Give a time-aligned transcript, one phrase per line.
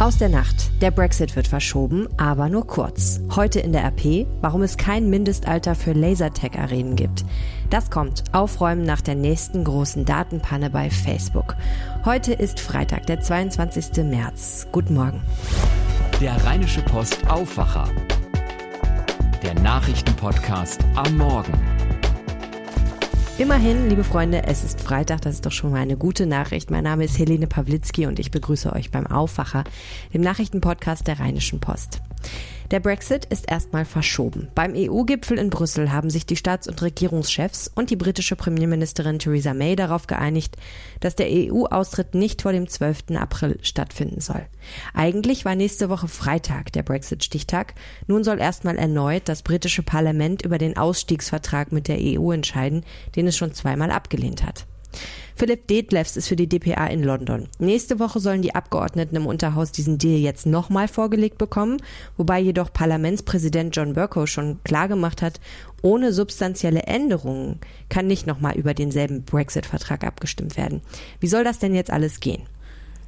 [0.00, 0.70] Aus der Nacht.
[0.80, 3.20] Der Brexit wird verschoben, aber nur kurz.
[3.36, 7.26] Heute in der RP, warum es kein Mindestalter für Lasertag-Arenen gibt.
[7.68, 8.24] Das kommt.
[8.32, 11.54] Aufräumen nach der nächsten großen Datenpanne bei Facebook.
[12.06, 14.02] Heute ist Freitag, der 22.
[14.04, 14.68] März.
[14.72, 15.20] Guten Morgen.
[16.18, 17.86] Der Rheinische Post Aufwacher.
[19.42, 21.52] Der Nachrichtenpodcast am Morgen.
[23.40, 26.70] Immerhin, liebe Freunde, es ist Freitag, das ist doch schon mal eine gute Nachricht.
[26.70, 29.64] Mein Name ist Helene Pawlitzki und ich begrüße euch beim Aufwacher,
[30.12, 32.02] dem Nachrichtenpodcast der Rheinischen Post.
[32.70, 34.48] Der Brexit ist erstmal verschoben.
[34.54, 39.54] Beim EU-Gipfel in Brüssel haben sich die Staats- und Regierungschefs und die britische Premierministerin Theresa
[39.54, 40.56] May darauf geeinigt,
[41.00, 43.16] dass der EU-Austritt nicht vor dem 12.
[43.16, 44.46] April stattfinden soll.
[44.94, 47.74] Eigentlich war nächste Woche Freitag der Brexit-Stichtag.
[48.06, 52.84] Nun soll erstmal erneut das britische Parlament über den Ausstiegsvertrag mit der EU entscheiden,
[53.16, 54.66] den es schon zweimal abgelehnt hat.
[55.40, 57.48] Philipp Detlefs ist für die DPA in London.
[57.58, 61.78] Nächste Woche sollen die Abgeordneten im Unterhaus diesen Deal jetzt nochmal vorgelegt bekommen,
[62.18, 65.40] wobei jedoch Parlamentspräsident John Burko schon klargemacht hat,
[65.80, 70.82] ohne substanzielle Änderungen kann nicht nochmal über denselben Brexit-Vertrag abgestimmt werden.
[71.20, 72.42] Wie soll das denn jetzt alles gehen?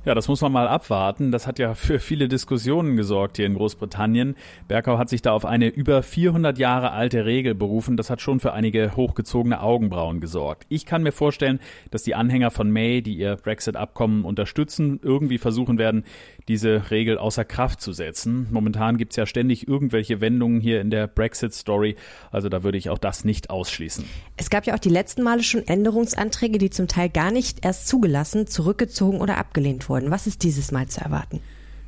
[0.05, 1.31] Ja, das muss man mal abwarten.
[1.31, 4.35] Das hat ja für viele Diskussionen gesorgt hier in Großbritannien.
[4.67, 7.97] Berkau hat sich da auf eine über 400 Jahre alte Regel berufen.
[7.97, 10.67] Das hat schon für einige hochgezogene Augenbrauen gesorgt.
[10.69, 11.61] Ich kann mir vorstellen,
[11.93, 16.05] dass die Anhänger von May, die ihr Brexit-Abkommen unterstützen, irgendwie versuchen werden,
[16.49, 18.49] diese Regel außer Kraft zu setzen.
[18.51, 21.95] Momentan gibt's ja ständig irgendwelche Wendungen hier in der Brexit-Story.
[22.33, 24.05] Also da würde ich auch das nicht ausschließen.
[24.37, 27.87] Es gab ja auch die letzten Male schon Änderungsanträge, die zum Teil gar nicht erst
[27.87, 30.11] zugelassen, zurückgezogen oder abgelehnt wurden wurden.
[30.11, 31.41] Was ist dieses Mal zu erwarten?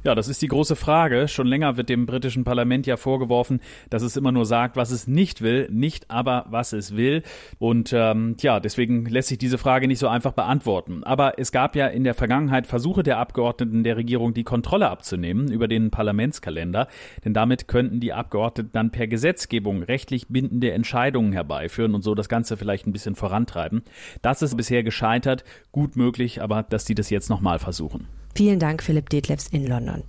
[0.04, 1.28] Ja, das ist die große Frage.
[1.28, 5.06] Schon länger wird dem britischen Parlament ja vorgeworfen, dass es immer nur sagt, was es
[5.06, 7.22] nicht will, nicht aber, was es will.
[7.58, 11.04] Und ähm, ja, deswegen lässt sich diese Frage nicht so einfach beantworten.
[11.04, 15.50] Aber es gab ja in der Vergangenheit Versuche der Abgeordneten der Regierung, die Kontrolle abzunehmen
[15.50, 16.86] über den Parlamentskalender.
[17.24, 22.28] Denn damit könnten die Abgeordneten dann per Gesetzgebung rechtlich bindende Entscheidungen herbeiführen und so das
[22.28, 23.82] Ganze vielleicht ein bisschen vorantreiben.
[24.20, 25.44] Das ist bisher gescheitert.
[25.72, 28.06] Gut möglich, aber dass die das jetzt nochmal versuchen.
[28.34, 30.02] Vielen Dank, Philipp Detlefs in London.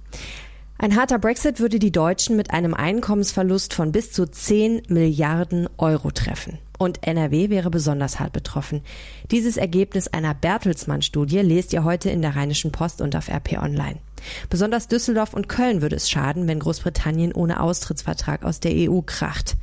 [0.77, 6.11] Ein harter Brexit würde die Deutschen mit einem Einkommensverlust von bis zu 10 Milliarden Euro
[6.11, 6.57] treffen.
[6.77, 8.81] Und NRW wäre besonders hart betroffen.
[9.31, 13.99] Dieses Ergebnis einer Bertelsmann-Studie lest ihr heute in der Rheinischen Post und auf RP Online.
[14.49, 19.55] Besonders Düsseldorf und Köln würde es schaden, wenn Großbritannien ohne Austrittsvertrag aus der EU kracht.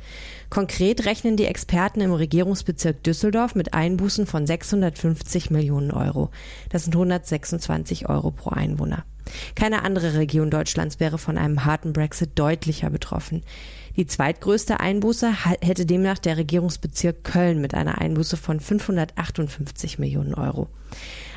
[0.53, 6.29] Konkret rechnen die Experten im Regierungsbezirk Düsseldorf mit Einbußen von 650 Millionen Euro.
[6.69, 9.03] Das sind 126 Euro pro Einwohner.
[9.55, 13.41] Keine andere Region Deutschlands wäre von einem harten Brexit deutlicher betroffen.
[13.95, 15.31] Die zweitgrößte Einbuße
[15.61, 20.67] hätte demnach der Regierungsbezirk Köln mit einer Einbuße von 558 Millionen Euro.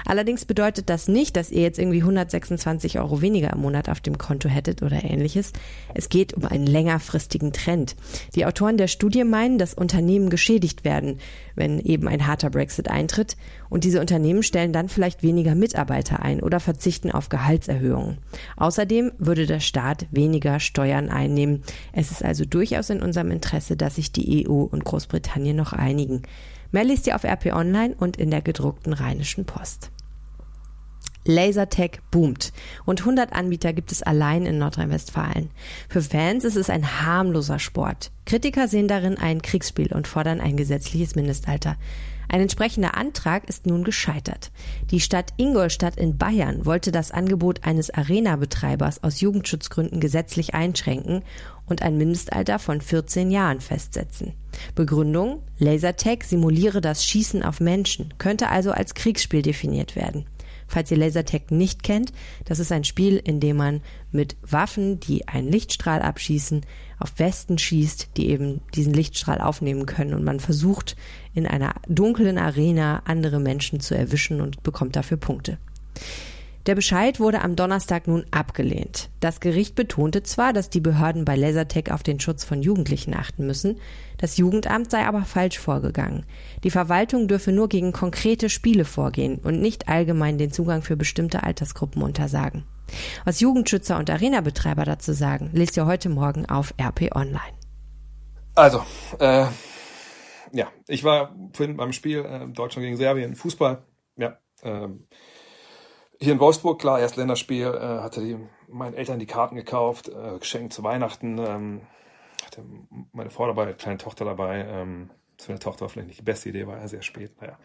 [0.07, 4.19] Allerdings bedeutet das nicht, dass ihr jetzt irgendwie 126 Euro weniger im Monat auf dem
[4.19, 5.53] Konto hättet oder ähnliches.
[5.95, 7.97] Es geht um einen längerfristigen Trend.
[8.37, 11.19] Die Autoren der Studie meinen, dass Unternehmen geschädigt werden,
[11.57, 13.37] wenn eben ein harter Brexit eintritt.
[13.69, 18.19] Und diese Unternehmen stellen dann vielleicht weniger Mitarbeiter ein oder verzichten auf Gehaltserhöhungen.
[18.57, 21.65] Außerdem würde der Staat weniger Steuern einnehmen.
[21.93, 26.23] Es ist also durchaus in unserem Interesse, dass sich die EU und Großbritannien noch einigen.
[26.73, 29.91] Mehr liest ihr auf RP Online und in der gedruckten Rheinischen Post.
[31.27, 32.53] Lasertag boomt
[32.85, 35.51] und 100 Anbieter gibt es allein in Nordrhein-Westfalen.
[35.89, 38.13] Für Fans ist es ein harmloser Sport.
[38.25, 41.77] Kritiker sehen darin ein Kriegsspiel und fordern ein gesetzliches Mindestalter.
[42.29, 44.51] Ein entsprechender Antrag ist nun gescheitert.
[44.91, 51.23] Die Stadt Ingolstadt in Bayern wollte das Angebot eines Arena-Betreibers aus Jugendschutzgründen gesetzlich einschränken
[51.67, 54.33] und ein Mindestalter von 14 Jahren festsetzen.
[54.75, 55.43] Begründung?
[55.59, 60.27] Lasertag simuliere das Schießen auf Menschen, könnte also als Kriegsspiel definiert werden.
[60.67, 62.13] Falls ihr Lasertag nicht kennt,
[62.45, 66.63] das ist ein Spiel, in dem man mit Waffen, die einen Lichtstrahl abschießen,
[66.99, 70.97] auf Westen schießt, die eben diesen Lichtstrahl aufnehmen können und man versucht
[71.35, 75.59] in einer dunklen Arena andere Menschen zu erwischen und bekommt dafür Punkte.
[76.67, 79.09] Der Bescheid wurde am Donnerstag nun abgelehnt.
[79.21, 83.47] Das Gericht betonte zwar, dass die Behörden bei Lasertech auf den Schutz von Jugendlichen achten
[83.47, 83.79] müssen,
[84.19, 86.27] das Jugendamt sei aber falsch vorgegangen.
[86.65, 91.45] Die Verwaltung dürfe nur gegen konkrete Spiele vorgehen und nicht allgemein den Zugang für bestimmte
[91.45, 92.65] Altersgruppen untersagen.
[93.25, 97.55] Was Jugendschützer und Arenabetreiber dazu sagen, lest ihr heute Morgen auf RP Online.
[98.57, 98.83] Also,
[99.21, 99.47] äh,
[100.53, 103.85] ja, ich war vorhin beim Spiel äh, Deutschland gegen Serbien, Fußball,
[104.17, 105.07] ja, ähm,
[106.21, 108.37] hier in Wolfsburg, klar, erst Länderspiel, äh, hatte die,
[108.69, 111.81] meinen Eltern die Karten gekauft, äh, geschenkt zu Weihnachten, ähm,
[112.45, 112.63] hatte
[113.13, 116.49] meine Frau dabei, kleine Tochter dabei, ähm, zu der Tochter war vielleicht nicht die beste
[116.49, 117.59] Idee, war ja sehr spät, naja.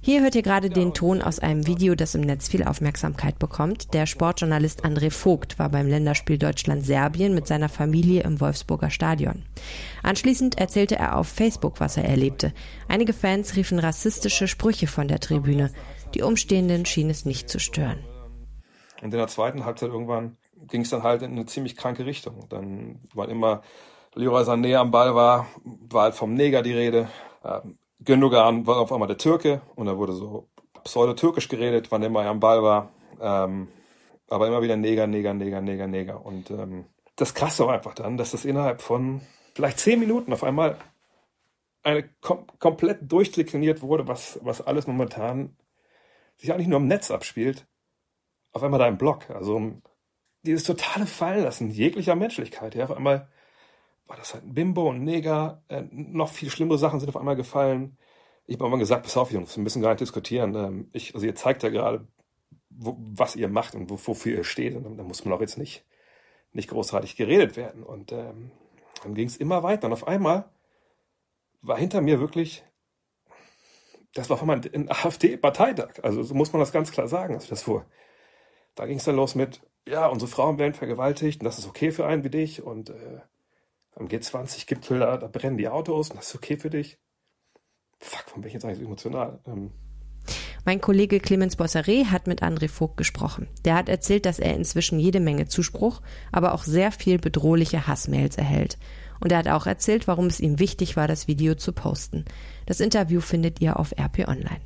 [0.00, 3.94] Hier hört ihr gerade den Ton aus einem Video, das im Netz viel Aufmerksamkeit bekommt.
[3.94, 9.44] Der Sportjournalist André Vogt war beim Länderspiel Deutschland-Serbien mit seiner Familie im Wolfsburger Stadion.
[10.02, 12.52] Anschließend erzählte er auf Facebook, was er erlebte.
[12.88, 15.70] Einige Fans riefen rassistische Sprüche von der Tribüne.
[16.14, 18.04] Die Umstehenden schienen es nicht zu stören.
[19.02, 22.48] Und in der zweiten Halbzeit irgendwann ging es dann halt in eine ziemlich kranke Richtung.
[22.48, 23.62] Dann war immer
[24.14, 27.08] Leroy Sané am Ball war, war halt vom Neger die Rede.
[27.44, 30.48] Ähm, Gündogan war auf einmal der Türke und da wurde so
[30.84, 32.90] pseudo-türkisch geredet, wann immer er am Ball war.
[33.20, 33.68] Ähm,
[34.28, 36.24] aber immer wieder Neger, Neger, Neger, Neger, Neger.
[36.24, 39.20] Und ähm, das Krasse war einfach dann, dass das innerhalb von
[39.54, 40.76] vielleicht zehn Minuten auf einmal
[41.82, 45.56] eine kom komplett durchdekliniert wurde, was, was alles momentan
[46.38, 47.66] sich eigentlich nur im Netz abspielt.
[48.52, 49.28] Auf einmal da im Blog.
[49.30, 49.72] Also
[50.42, 52.74] dieses totale Fallenlassen jeglicher Menschlichkeit.
[52.74, 53.28] Ja, auf einmal
[54.06, 55.62] war das halt ein Bimbo und Neger.
[55.68, 57.98] Äh, noch viel schlimmere Sachen sind auf einmal gefallen.
[58.46, 60.54] Ich habe mal gesagt, pass auf, Jungs, wir müssen gar nicht diskutieren.
[60.54, 62.08] Ähm, ich, also ihr zeigt ja gerade,
[62.70, 64.74] wo, was ihr macht und wo, wofür ihr steht.
[64.74, 65.84] Und da muss man auch jetzt nicht,
[66.52, 67.82] nicht großartig geredet werden.
[67.82, 68.50] Und ähm,
[69.02, 69.88] dann ging es immer weiter.
[69.88, 70.48] Und auf einmal
[71.60, 72.64] war hinter mir wirklich,
[74.14, 76.02] das war einmal ein AfD-Parteitag.
[76.02, 77.34] Also so muss man das ganz klar sagen.
[77.34, 77.86] Also das vor,
[78.74, 81.90] da ging es dann los mit, ja, unsere Frauen werden vergewaltigt und das ist okay
[81.90, 82.62] für einen wie dich.
[82.62, 83.20] Und äh,
[83.94, 86.98] am G20-Gipfel, da, da, brennen die Autos und das ist okay für dich.
[87.98, 89.40] Fuck, warum bin ich jetzt eigentlich so emotional?
[89.46, 89.72] Ähm.
[90.64, 93.48] Mein Kollege Clemens Bosseret hat mit André Vogt gesprochen.
[93.64, 96.02] Der hat erzählt, dass er inzwischen jede Menge Zuspruch,
[96.32, 98.78] aber auch sehr viel bedrohliche Hassmails erhält.
[99.20, 102.24] Und er hat auch erzählt, warum es ihm wichtig war, das Video zu posten.
[102.66, 104.60] Das Interview findet ihr auf RP Online.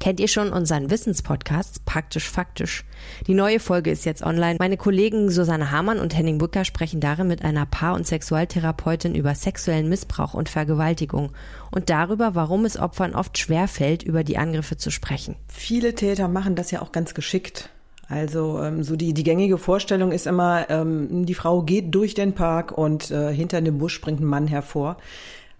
[0.00, 2.84] Kennt ihr schon unseren Wissenspodcast Praktisch Faktisch?
[3.26, 4.56] Die neue Folge ist jetzt online.
[4.58, 9.34] Meine Kollegen Susanne Hamann und Henning Bücker sprechen darin mit einer Paar- und Sexualtherapeutin über
[9.34, 11.32] sexuellen Missbrauch und Vergewaltigung
[11.70, 15.36] und darüber, warum es Opfern oft schwerfällt, über die Angriffe zu sprechen.
[15.48, 17.70] Viele Täter machen das ja auch ganz geschickt.
[18.08, 22.32] Also ähm, so die, die gängige Vorstellung ist immer, ähm, die Frau geht durch den
[22.32, 24.96] Park und äh, hinter dem Busch springt ein Mann hervor.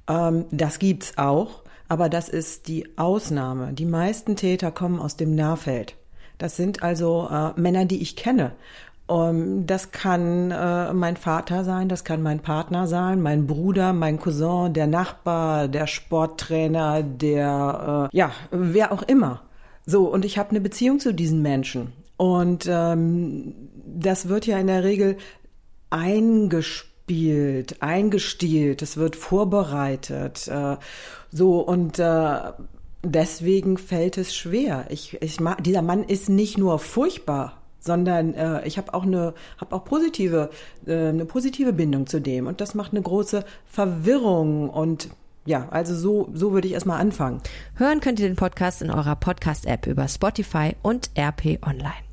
[0.08, 1.62] Ähm, das gibt's auch.
[1.88, 3.73] Aber das ist die Ausnahme.
[3.73, 5.96] Die meisten Täter kommen aus dem Nahfeld.
[6.37, 8.52] Das sind also äh, Männer, die ich kenne.
[9.06, 13.94] Um, ähm, das kann äh, mein Vater sein, das kann mein Partner sein, mein Bruder,
[13.94, 19.40] mein Cousin, der Nachbar, der Sporttrainer, der, äh, ja, wer auch immer.
[19.87, 21.94] So, und ich habe eine Beziehung zu diesen Menschen.
[22.19, 23.55] Und ähm,
[23.87, 25.17] das wird ja in der Regel
[25.88, 30.49] eingespielt eingespielt, eingestielt, es wird vorbereitet.
[30.49, 30.77] Äh,
[31.31, 32.39] so und äh,
[33.03, 34.87] deswegen fällt es schwer.
[34.91, 39.35] Ich, ich mag, dieser Mann ist nicht nur furchtbar, sondern äh, ich habe auch eine
[39.59, 40.51] habe auch positive
[40.87, 45.09] äh, eine positive Bindung zu dem und das macht eine große Verwirrung und
[45.47, 47.41] ja, also so, so würde ich erstmal anfangen.
[47.77, 52.08] Hören könnt ihr den Podcast in eurer Podcast-App über Spotify und RP Online.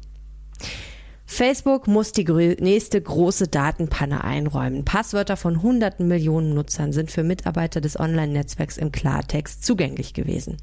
[1.35, 4.85] Facebook muss die nächste große Datenpanne einräumen.
[4.85, 10.55] Passwörter von hunderten Millionen Nutzern sind für Mitarbeiter des Online-Netzwerks im Klartext zugänglich gewesen.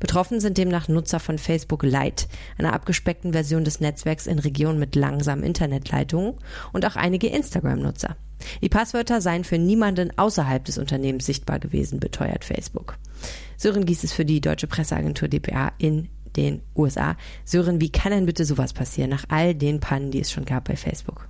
[0.00, 2.26] Betroffen sind demnach Nutzer von Facebook Lite,
[2.58, 6.34] einer abgespeckten Version des Netzwerks in Regionen mit langsamen Internetleitungen
[6.74, 8.18] und auch einige Instagram-Nutzer.
[8.60, 12.98] Die Passwörter seien für niemanden außerhalb des Unternehmens sichtbar gewesen, beteuert Facebook.
[13.56, 17.16] Sören Gies ist für die deutsche Presseagentur dpa in den USA.
[17.44, 20.64] Sören, wie kann denn bitte sowas passieren, nach all den Pannen, die es schon gab
[20.64, 21.28] bei Facebook?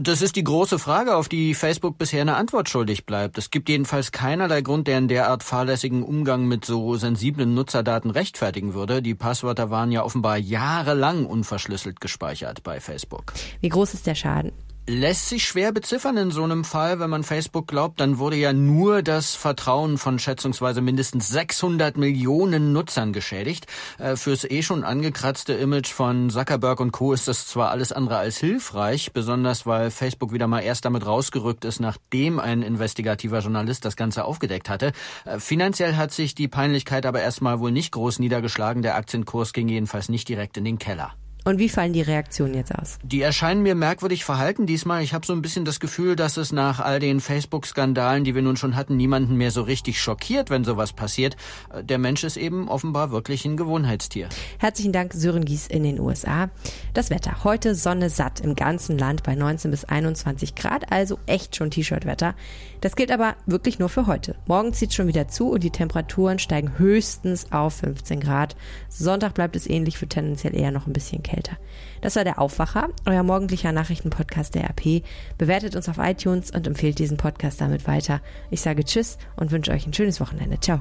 [0.00, 3.36] Das ist die große Frage, auf die Facebook bisher eine Antwort schuldig bleibt.
[3.36, 8.72] Es gibt jedenfalls keinerlei Grund, der in derart fahrlässigen Umgang mit so sensiblen Nutzerdaten rechtfertigen
[8.72, 9.02] würde.
[9.02, 13.34] Die Passwörter waren ja offenbar jahrelang unverschlüsselt gespeichert bei Facebook.
[13.60, 14.52] Wie groß ist der Schaden?
[14.86, 18.52] Lässt sich schwer beziffern in so einem Fall, wenn man Facebook glaubt, dann wurde ja
[18.52, 23.66] nur das Vertrauen von schätzungsweise mindestens 600 Millionen Nutzern geschädigt.
[23.98, 27.12] Äh, fürs eh schon angekratzte Image von Zuckerberg und Co.
[27.12, 31.64] ist das zwar alles andere als hilfreich, besonders weil Facebook wieder mal erst damit rausgerückt
[31.64, 34.92] ist, nachdem ein investigativer Journalist das Ganze aufgedeckt hatte.
[35.24, 38.82] Äh, finanziell hat sich die Peinlichkeit aber erstmal wohl nicht groß niedergeschlagen.
[38.82, 41.14] Der Aktienkurs ging jedenfalls nicht direkt in den Keller.
[41.44, 42.98] Und wie fallen die Reaktionen jetzt aus?
[43.02, 45.02] Die erscheinen mir merkwürdig verhalten diesmal.
[45.02, 48.42] Ich habe so ein bisschen das Gefühl, dass es nach all den Facebook-Skandalen, die wir
[48.42, 51.36] nun schon hatten, niemanden mehr so richtig schockiert, wenn sowas passiert.
[51.82, 54.28] Der Mensch ist eben offenbar wirklich ein Gewohnheitstier.
[54.58, 56.48] Herzlichen Dank, Sören Gies in den USA.
[56.94, 57.42] Das Wetter.
[57.42, 62.36] Heute Sonne satt im ganzen Land bei 19 bis 21 Grad, also echt schon T-Shirt-Wetter.
[62.82, 64.36] Das gilt aber wirklich nur für heute.
[64.46, 68.56] Morgen zieht schon wieder zu und die Temperaturen steigen höchstens auf 15 Grad.
[68.88, 71.56] Sonntag bleibt es ähnlich, für tendenziell eher noch ein bisschen kälter.
[72.00, 75.02] Das war der Aufwacher, euer morgendlicher Nachrichtenpodcast der RP.
[75.38, 78.20] Bewertet uns auf iTunes und empfehlt diesen Podcast damit weiter.
[78.50, 80.60] Ich sage Tschüss und wünsche euch ein schönes Wochenende.
[80.60, 80.80] Ciao.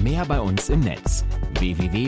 [0.00, 1.24] Mehr bei uns im Netz
[1.58, 1.98] www.rp-online.de